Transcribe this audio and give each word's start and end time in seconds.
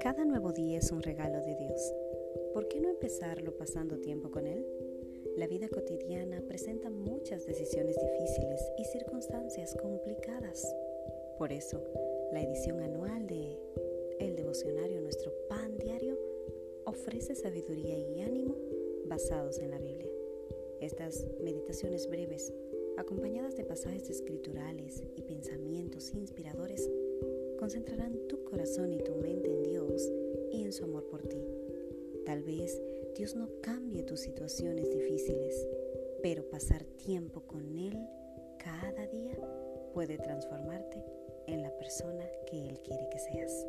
Cada 0.00 0.24
nuevo 0.24 0.52
día 0.52 0.78
es 0.78 0.92
un 0.92 1.02
regalo 1.02 1.40
de 1.40 1.56
Dios. 1.56 1.94
¿Por 2.54 2.68
qué 2.68 2.80
no 2.80 2.88
empezarlo 2.88 3.56
pasando 3.56 3.98
tiempo 3.98 4.30
con 4.30 4.46
Él? 4.46 4.64
La 5.36 5.46
vida 5.46 5.68
cotidiana 5.68 6.40
presenta 6.46 6.90
muchas 6.90 7.46
decisiones 7.46 7.96
difíciles 7.96 8.60
y 8.78 8.84
circunstancias 8.84 9.74
complicadas. 9.80 10.74
Por 11.38 11.52
eso, 11.52 11.82
la 12.32 12.42
edición 12.42 12.80
anual 12.80 13.26
de 13.26 13.58
El 14.20 14.36
Devocionario 14.36 15.00
Nuestro 15.00 15.32
Pan 15.48 15.76
Diario 15.78 16.18
ofrece 16.84 17.34
sabiduría 17.34 17.98
y 17.98 18.20
ánimo 18.20 18.54
basados 19.06 19.58
en 19.58 19.70
la 19.70 19.78
Biblia. 19.78 20.10
Estas 20.80 21.26
meditaciones 21.40 22.08
breves, 22.08 22.52
acompañadas 22.96 23.56
de 23.56 23.64
pasajes 23.64 24.10
escriturales 24.10 25.02
y 25.16 25.22
pensamientos 25.22 26.12
inspiradores, 26.14 26.90
concentrarán 27.58 28.26
tu 28.26 28.42
corazón 28.42 28.92
y 28.92 28.98
Tal 32.24 32.42
vez 32.42 32.80
Dios 33.16 33.34
no 33.34 33.48
cambie 33.62 34.02
tus 34.04 34.20
situaciones 34.20 34.90
difíciles, 34.90 35.68
pero 36.22 36.48
pasar 36.48 36.84
tiempo 36.84 37.42
con 37.42 37.76
Él 37.76 37.98
cada 38.58 39.06
día 39.08 39.36
puede 39.92 40.18
transformarte 40.18 41.04
en 41.46 41.62
la 41.62 41.76
persona 41.76 42.24
que 42.46 42.68
Él 42.68 42.80
quiere 42.80 43.08
que 43.10 43.18
seas. 43.18 43.66